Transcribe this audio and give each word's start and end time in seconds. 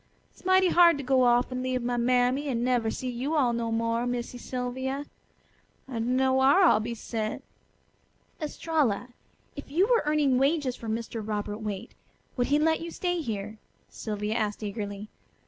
"It's 0.31 0.43
mighty 0.43 0.69
hard 0.69 0.97
to 0.97 1.03
go 1.03 1.25
off 1.25 1.51
and 1.51 1.61
leave 1.61 1.83
my 1.83 1.95
mammy 1.95 2.47
an' 2.47 2.63
never 2.63 2.89
see 2.89 3.07
you 3.11 3.35
all 3.35 3.53
no 3.53 3.71
more, 3.71 4.07
Missy 4.07 4.39
Sylvia. 4.39 5.05
I 5.87 5.99
dunno 5.99 6.33
whar 6.33 6.63
I'll 6.63 6.79
be 6.79 6.95
sent." 6.95 7.43
"Estralla, 8.41 9.09
if 9.55 9.69
you 9.69 9.85
were 9.85 10.01
earning 10.07 10.39
wages 10.39 10.75
for 10.75 10.89
Mr. 10.89 11.21
Robert 11.23 11.59
Waite 11.59 11.93
would 12.35 12.47
he 12.47 12.57
let 12.57 12.81
you 12.81 12.89
stay 12.89 13.21
here?" 13.21 13.59
Sylvia 13.89 14.33
asked 14.33 14.63
eagerly. 14.63 15.07